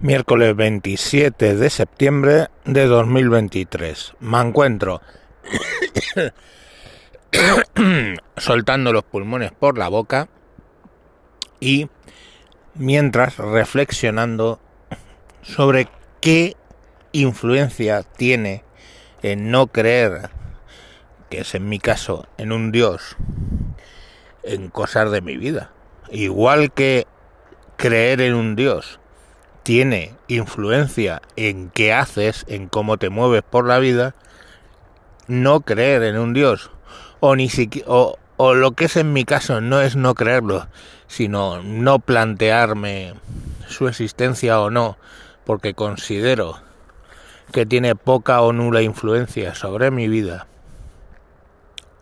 [0.00, 4.14] Miércoles 27 de septiembre de 2023.
[4.20, 5.02] Me encuentro
[8.36, 10.28] soltando los pulmones por la boca
[11.58, 11.88] y
[12.76, 14.60] mientras reflexionando
[15.42, 15.88] sobre
[16.20, 16.54] qué
[17.10, 18.62] influencia tiene
[19.22, 20.30] en no creer,
[21.28, 23.16] que es en mi caso, en un Dios,
[24.44, 25.72] en cosas de mi vida.
[26.12, 27.08] Igual que
[27.76, 29.00] creer en un Dios
[29.68, 34.14] tiene influencia en qué haces, en cómo te mueves por la vida,
[35.26, 36.70] no creer en un Dios,
[37.20, 40.68] o ni siquiera, o, o lo que es en mi caso no es no creerlo,
[41.06, 43.12] sino no plantearme
[43.66, 44.96] su existencia o no,
[45.44, 46.58] porque considero
[47.52, 50.46] que tiene poca o nula influencia sobre mi vida.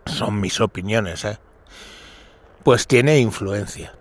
[0.05, 1.41] Son mis opiniones, ¿eh?
[2.63, 3.93] Pues tiene influencia.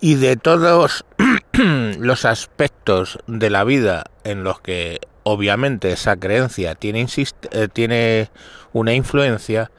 [0.00, 1.04] Y de todos
[1.98, 7.06] los aspectos de la vida en los que obviamente esa creencia tiene,
[7.50, 8.30] eh, tiene
[8.72, 9.70] una influencia,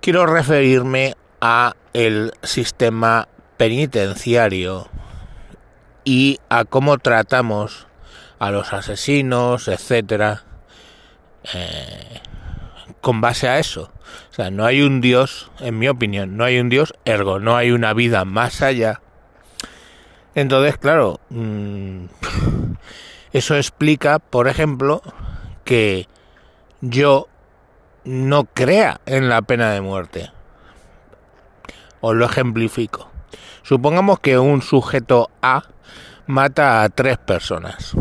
[0.00, 4.88] quiero referirme a el sistema penitenciario
[6.04, 7.86] y a cómo tratamos
[8.38, 10.44] a los asesinos, etcétera,
[11.54, 12.20] eh,
[13.02, 13.92] con base a eso.
[14.30, 17.56] O sea, no hay un Dios, en mi opinión, no hay un Dios, ergo, no
[17.56, 19.02] hay una vida más allá
[20.34, 22.04] entonces, claro, mm,
[23.32, 25.02] eso explica, por ejemplo,
[25.64, 26.08] que
[26.80, 27.28] yo
[28.04, 30.32] no crea en la pena de muerte.
[32.00, 33.10] Os lo ejemplifico.
[33.62, 35.64] Supongamos que un sujeto A
[36.26, 37.94] mata a tres personas.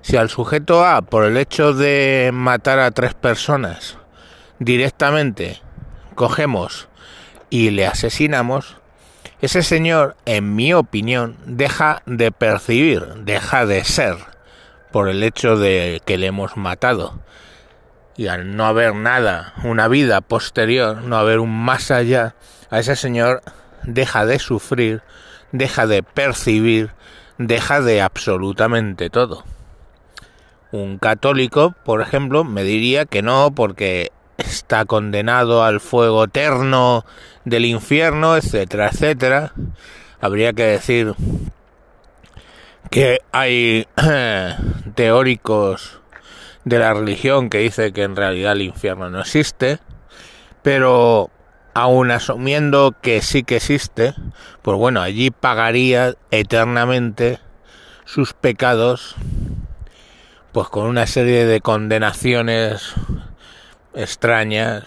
[0.00, 3.98] Si al sujeto A, por el hecho de matar a tres personas,
[4.64, 5.60] directamente
[6.14, 6.88] cogemos
[7.50, 8.76] y le asesinamos,
[9.40, 14.16] ese señor, en mi opinión, deja de percibir, deja de ser,
[14.92, 17.20] por el hecho de que le hemos matado.
[18.16, 22.36] Y al no haber nada, una vida posterior, no haber un más allá,
[22.70, 23.42] a ese señor
[23.82, 25.02] deja de sufrir,
[25.50, 26.92] deja de percibir,
[27.36, 29.44] deja de absolutamente todo.
[30.70, 34.12] Un católico, por ejemplo, me diría que no, porque
[34.42, 37.04] está condenado al fuego eterno
[37.44, 39.52] del infierno, etcétera, etcétera.
[40.20, 41.14] Habría que decir
[42.90, 43.86] que hay
[44.94, 46.00] teóricos
[46.64, 49.78] de la religión que dicen que en realidad el infierno no existe,
[50.62, 51.30] pero
[51.74, 54.14] aun asumiendo que sí que existe,
[54.62, 57.38] pues bueno, allí pagaría eternamente
[58.04, 59.16] sus pecados,
[60.52, 62.94] pues con una serie de condenaciones
[63.94, 64.84] extrañas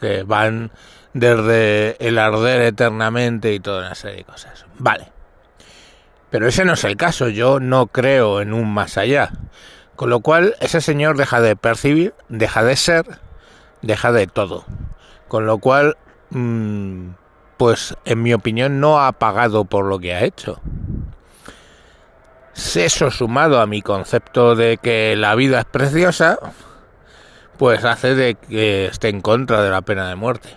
[0.00, 0.70] que van
[1.12, 4.66] desde el arder eternamente y toda una serie de cosas.
[4.78, 5.12] Vale.
[6.30, 9.30] Pero ese no es el caso, yo no creo en un más allá.
[9.96, 13.18] Con lo cual ese señor deja de percibir, deja de ser,
[13.82, 14.64] deja de todo.
[15.26, 15.96] Con lo cual,
[16.30, 17.08] mm,
[17.56, 20.60] pues en mi opinión no ha pagado por lo que ha hecho.
[22.54, 26.38] Eso sumado a mi concepto de que la vida es preciosa,
[27.58, 30.48] pues hace de que esté en contra de la pena de muerte.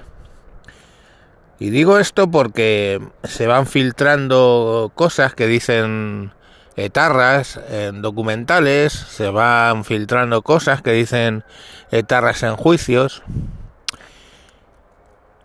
[1.59, 6.31] Y digo esto porque se van filtrando cosas que dicen
[6.75, 11.43] etarras en documentales, se van filtrando cosas que dicen
[11.91, 13.23] etarras en juicios.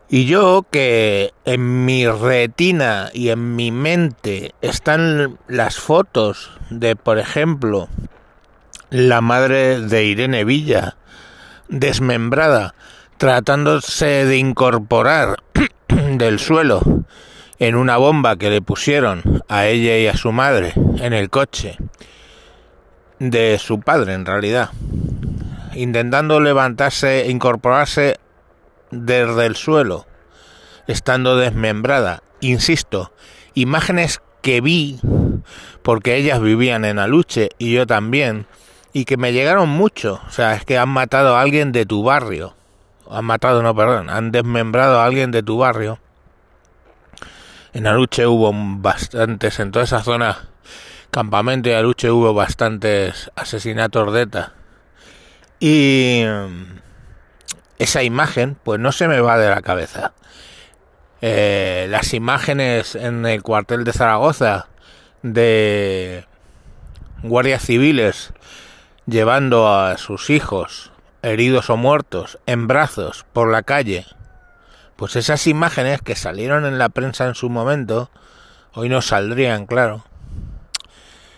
[0.08, 7.18] Y yo que en mi retina y en mi mente están las fotos de, por
[7.18, 7.88] ejemplo,
[8.90, 10.96] la madre de Irene Villa,
[11.68, 12.74] desmembrada,
[13.16, 15.36] tratándose de incorporar
[15.88, 16.82] del suelo
[17.58, 21.76] en una bomba que le pusieron a ella y a su madre en el coche
[23.18, 24.70] de su padre en realidad,
[25.74, 28.18] intentando levantarse, incorporarse
[28.90, 30.06] desde el suelo,
[30.86, 32.22] estando desmembrada.
[32.40, 33.12] Insisto,
[33.54, 35.00] imágenes que vi
[35.82, 38.46] porque ellas vivían en Aluche y yo también,
[38.96, 40.22] y que me llegaron mucho.
[40.26, 42.54] O sea, es que han matado a alguien de tu barrio.
[43.10, 45.98] Han matado, no, perdón, han desmembrado a alguien de tu barrio.
[47.74, 50.48] En Aluche hubo bastantes, en toda esa zona,
[51.10, 54.54] campamento de Aluche hubo bastantes asesinatos de ETA.
[55.60, 56.78] Y mm,
[57.78, 60.14] esa imagen, pues no se me va de la cabeza.
[61.20, 64.68] Eh, las imágenes en el cuartel de Zaragoza
[65.20, 66.24] de
[67.22, 68.32] guardias civiles
[69.06, 70.92] llevando a sus hijos,
[71.22, 74.06] heridos o muertos, en brazos por la calle,
[74.96, 78.10] pues esas imágenes que salieron en la prensa en su momento,
[78.74, 80.04] hoy no saldrían, claro.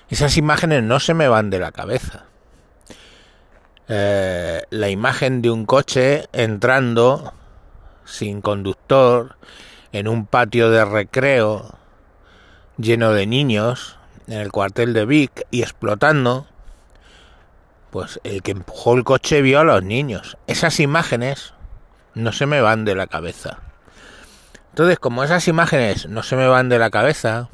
[0.09, 2.25] Esas imágenes no se me van de la cabeza.
[3.89, 7.33] Eh, la imagen de un coche entrando
[8.05, 9.37] sin conductor
[9.93, 11.79] en un patio de recreo
[12.77, 16.47] lleno de niños en el cuartel de Vic y explotando,
[17.99, 20.37] pues el que empujó el coche vio a los niños.
[20.47, 21.53] Esas imágenes
[22.15, 23.59] no se me van de la cabeza.
[24.69, 27.49] Entonces, como esas imágenes no se me van de la cabeza,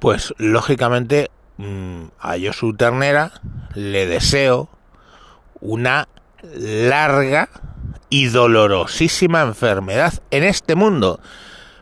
[0.00, 3.32] pues lógicamente mm, a Josu Ternera
[3.72, 4.68] le deseo
[5.62, 6.08] una
[6.42, 7.48] larga
[8.10, 11.20] y dolorosísima enfermedad en este mundo,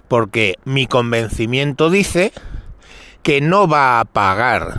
[0.07, 2.33] porque mi convencimiento dice
[3.25, 4.77] que no va a pagar,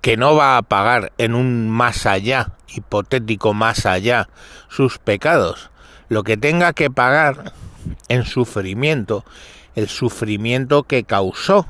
[0.00, 4.28] que no va a pagar en un más allá, hipotético más allá,
[4.68, 5.70] sus pecados.
[6.08, 7.52] Lo que tenga que pagar
[8.08, 9.24] en sufrimiento,
[9.74, 11.66] el sufrimiento que causó,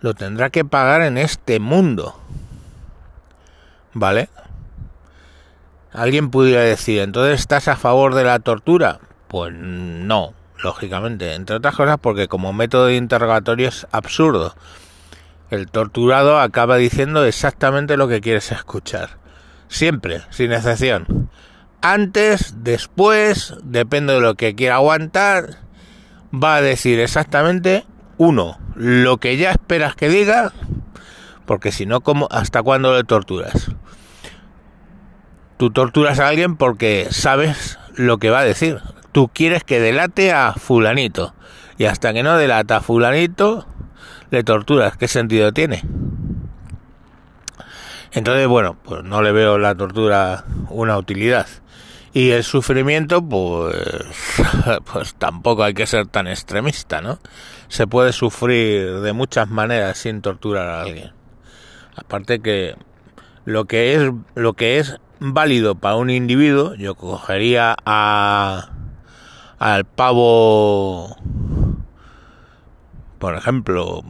[0.00, 2.18] lo tendrá que pagar en este mundo.
[3.92, 4.28] ¿Vale?
[5.92, 9.00] Alguien pudiera decir, entonces estás a favor de la tortura.
[9.28, 10.32] Pues no,
[10.62, 11.34] lógicamente.
[11.34, 14.54] Entre otras cosas porque como método de interrogatorio es absurdo.
[15.50, 19.18] El torturado acaba diciendo exactamente lo que quieres escuchar.
[19.68, 21.28] Siempre, sin excepción.
[21.82, 25.58] Antes, después, depende de lo que quiera aguantar,
[26.32, 27.84] va a decir exactamente
[28.16, 30.52] uno, lo que ya esperas que diga,
[31.46, 33.72] porque si no, ¿hasta cuándo le torturas?
[35.56, 38.80] Tú torturas a alguien porque sabes lo que va a decir.
[39.12, 41.34] Tú quieres que delate a fulanito.
[41.76, 43.66] Y hasta que no delata a fulanito,
[44.30, 44.96] le torturas.
[44.96, 45.82] ¿Qué sentido tiene?
[48.12, 51.46] Entonces, bueno, pues no le veo la tortura una utilidad.
[52.12, 53.76] Y el sufrimiento, pues,
[54.92, 57.20] pues tampoco hay que ser tan extremista, ¿no?
[57.68, 61.12] Se puede sufrir de muchas maneras sin torturar a alguien.
[61.94, 62.74] Aparte que
[63.44, 68.70] lo que es lo que es válido para un individuo, yo cogería a
[69.60, 71.16] al pavo,
[73.20, 74.02] por ejemplo,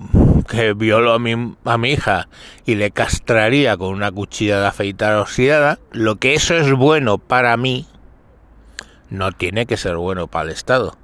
[0.49, 2.29] que violó a mi, a mi hija
[2.65, 7.55] y le castraría con una cuchilla de afeitar oxidada, lo que eso es bueno para
[7.59, 7.87] mí,
[9.11, 10.97] no tiene que ser bueno para el Estado.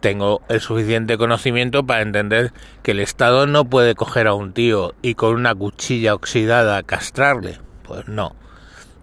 [0.00, 4.94] Tengo el suficiente conocimiento para entender que el Estado no puede coger a un tío
[5.00, 7.58] y con una cuchilla oxidada castrarle.
[7.82, 8.36] Pues no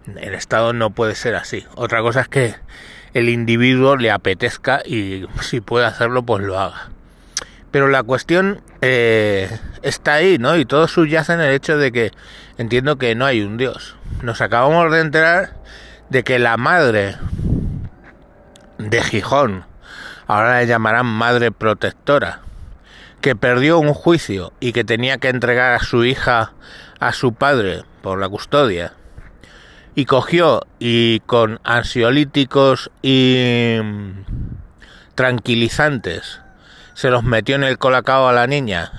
[0.06, 1.64] el Estado no puede ser así.
[1.74, 2.54] Otra cosa es que
[3.14, 6.90] el individuo le apetezca y si puede hacerlo, pues lo haga.
[7.74, 9.50] Pero la cuestión eh,
[9.82, 10.56] está ahí, ¿no?
[10.56, 12.12] Y todo subyace en el hecho de que
[12.56, 13.96] entiendo que no hay un Dios.
[14.22, 15.54] Nos acabamos de enterar
[16.08, 17.16] de que la madre
[18.78, 19.64] de Gijón,
[20.28, 22.42] ahora le llamarán madre protectora,
[23.20, 26.52] que perdió un juicio y que tenía que entregar a su hija
[27.00, 28.92] a su padre por la custodia,
[29.96, 34.10] y cogió y con ansiolíticos y mm,
[35.16, 36.43] tranquilizantes
[36.94, 38.92] se los metió en el colacao a la niña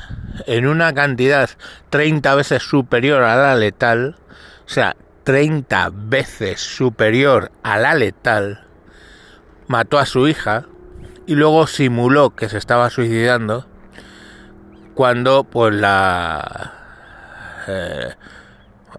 [0.47, 1.49] en una cantidad
[1.89, 4.17] 30 veces superior a la letal,
[4.65, 8.65] o sea, 30 veces superior a la letal,
[9.67, 10.65] mató a su hija
[11.25, 13.65] y luego simuló que se estaba suicidando
[14.93, 16.73] cuando pues la
[17.67, 18.13] eh,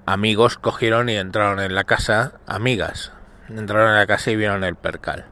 [0.05, 3.13] amigos cogieron y entraron en la casa, amigas,
[3.49, 5.27] entraron en la casa y vieron el percal.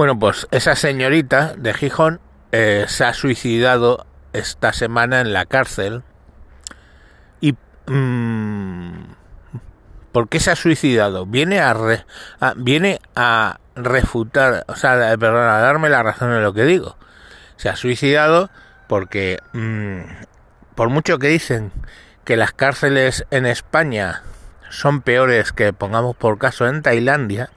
[0.00, 2.20] Bueno, pues esa señorita de Gijón
[2.52, 6.04] eh, se ha suicidado esta semana en la cárcel.
[7.42, 7.54] ¿Y
[7.86, 8.92] mmm,
[10.10, 11.26] por qué se ha suicidado?
[11.26, 11.76] Viene a,
[12.56, 16.96] viene a refutar, o sea, perdón, a darme la razón de lo que digo.
[17.56, 18.48] Se ha suicidado
[18.88, 20.00] porque mm,
[20.76, 21.72] por mucho que dicen
[22.24, 24.22] que las cárceles en España
[24.70, 27.50] son peores que, pongamos por caso, en Tailandia,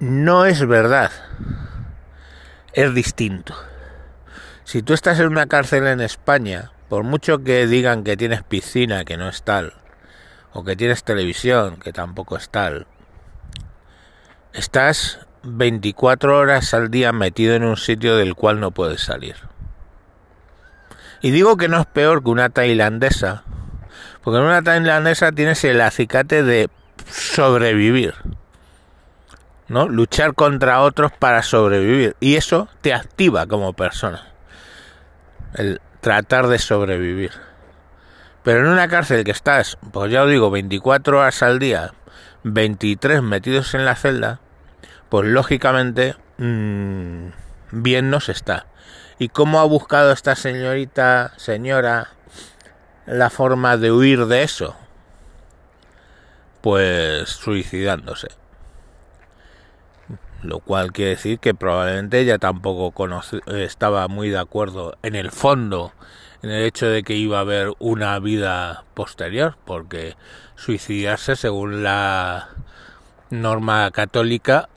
[0.00, 1.10] no es verdad.
[2.72, 3.54] Es distinto.
[4.64, 9.04] Si tú estás en una cárcel en España, por mucho que digan que tienes piscina,
[9.04, 9.74] que no es tal,
[10.52, 12.86] o que tienes televisión, que tampoco es tal,
[14.52, 19.36] estás 24 horas al día metido en un sitio del cual no puedes salir.
[21.20, 23.42] Y digo que no es peor que una tailandesa,
[24.22, 26.68] porque en una tailandesa tienes el acicate de
[27.10, 28.14] sobrevivir,
[29.68, 29.88] ¿no?
[29.88, 32.16] Luchar contra otros para sobrevivir.
[32.20, 34.32] Y eso te activa como persona.
[35.54, 37.32] El tratar de sobrevivir.
[38.42, 41.92] Pero en una cárcel que estás, pues ya os digo, 24 horas al día,
[42.44, 44.40] 23 metidos en la celda,
[45.08, 46.16] pues lógicamente...
[46.38, 47.28] Mmm,
[47.72, 48.66] bien nos está.
[49.18, 52.10] ¿Y cómo ha buscado esta señorita, señora,
[53.06, 54.76] la forma de huir de eso?
[56.60, 58.28] Pues suicidándose.
[60.42, 62.92] Lo cual quiere decir que probablemente ella tampoco
[63.46, 65.92] estaba muy de acuerdo en el fondo
[66.42, 70.16] en el hecho de que iba a haber una vida posterior, porque
[70.54, 72.50] suicidarse según la
[73.30, 74.68] norma católica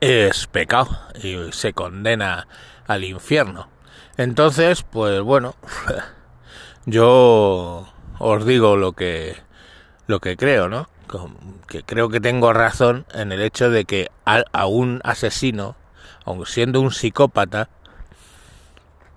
[0.00, 0.90] es pecado
[1.22, 2.46] y se condena
[2.86, 3.68] al infierno.
[4.16, 5.54] Entonces, pues bueno,
[6.86, 7.88] yo
[8.18, 9.36] os digo lo que
[10.06, 10.88] lo que creo, ¿no?
[11.66, 15.76] Que creo que tengo razón en el hecho de que a, un asesino,
[16.24, 17.68] aun siendo un psicópata,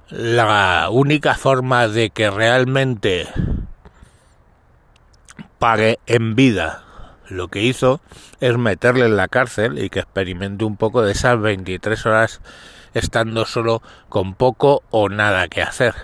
[0.09, 3.27] la única forma de que realmente
[5.57, 6.83] pague en vida
[7.27, 8.01] lo que hizo
[8.39, 12.41] es meterle en la cárcel y que experimente un poco de esas 23 horas
[12.93, 15.95] estando solo con poco o nada que hacer.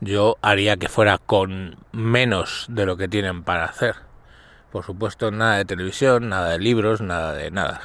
[0.00, 3.94] Yo haría que fuera con menos de lo que tienen para hacer.
[4.74, 7.80] Por supuesto, nada de televisión, nada de libros, nada de nada.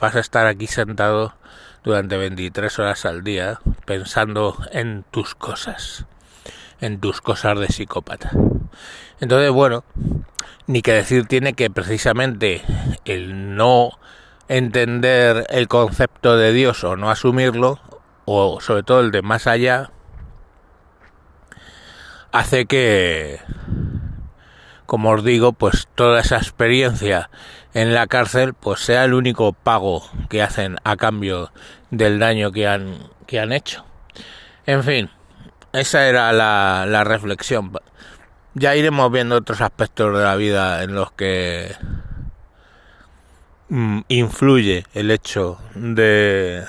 [0.00, 1.32] Vas a estar aquí sentado
[1.84, 6.06] durante 23 horas al día pensando en tus cosas,
[6.80, 8.32] en tus cosas de psicópata.
[9.20, 9.84] Entonces, bueno,
[10.66, 12.62] ni que decir tiene que precisamente
[13.04, 13.92] el no
[14.48, 17.78] entender el concepto de Dios o no asumirlo,
[18.24, 19.92] o sobre todo el de más allá,
[22.32, 23.38] hace que,
[24.86, 27.30] como os digo, pues toda esa experiencia
[27.72, 31.50] en la cárcel pues sea el único pago que hacen a cambio
[31.90, 33.84] del daño que han, que han hecho.
[34.66, 35.10] En fin,
[35.72, 37.72] esa era la, la reflexión
[38.54, 41.74] ya iremos viendo otros aspectos de la vida en los que
[43.68, 46.64] mm, influye el hecho de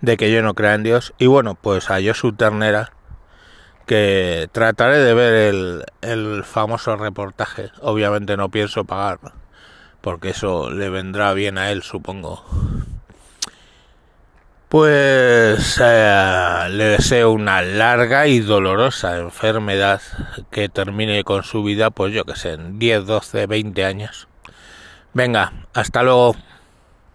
[0.00, 2.92] de que yo no crea en Dios y bueno pues a su Ternera
[3.86, 9.18] que trataré de ver el, el famoso reportaje obviamente no pienso pagar
[10.00, 12.44] porque eso le vendrá bien a él supongo
[14.72, 20.00] pues eh, le deseo una larga y dolorosa enfermedad
[20.50, 24.28] que termine con su vida, pues yo que sé, en 10, 12, 20 años.
[25.12, 26.36] Venga, hasta luego.